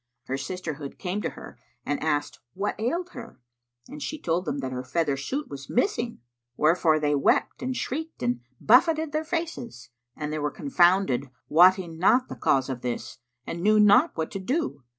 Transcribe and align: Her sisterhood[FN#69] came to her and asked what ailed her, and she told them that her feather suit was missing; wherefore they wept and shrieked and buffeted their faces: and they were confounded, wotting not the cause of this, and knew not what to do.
Her 0.23 0.33
sisterhood[FN#69] 0.35 0.97
came 0.97 1.21
to 1.21 1.29
her 1.29 1.59
and 1.85 2.01
asked 2.01 2.39
what 2.55 2.73
ailed 2.79 3.09
her, 3.09 3.39
and 3.87 4.01
she 4.01 4.19
told 4.19 4.45
them 4.45 4.57
that 4.57 4.71
her 4.71 4.83
feather 4.83 5.15
suit 5.15 5.47
was 5.47 5.69
missing; 5.69 6.21
wherefore 6.57 6.99
they 6.99 7.13
wept 7.13 7.61
and 7.61 7.77
shrieked 7.77 8.23
and 8.23 8.39
buffeted 8.59 9.11
their 9.11 9.23
faces: 9.23 9.91
and 10.15 10.33
they 10.33 10.39
were 10.39 10.49
confounded, 10.49 11.29
wotting 11.49 11.99
not 11.99 12.29
the 12.29 12.35
cause 12.35 12.67
of 12.67 12.81
this, 12.81 13.19
and 13.45 13.61
knew 13.61 13.79
not 13.79 14.17
what 14.17 14.31
to 14.31 14.39
do. 14.39 14.81